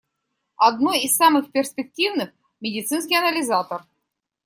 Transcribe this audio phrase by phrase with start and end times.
[0.57, 3.83] Одно из самых перспективных— медицинский анализатор.